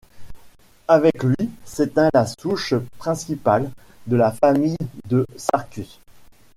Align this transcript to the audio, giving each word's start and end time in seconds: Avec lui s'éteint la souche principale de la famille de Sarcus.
Avec 0.87 1.21
lui 1.21 1.35
s'éteint 1.63 2.09
la 2.11 2.25
souche 2.25 2.73
principale 2.97 3.69
de 4.07 4.15
la 4.15 4.31
famille 4.31 4.75
de 5.07 5.27
Sarcus. 5.37 5.99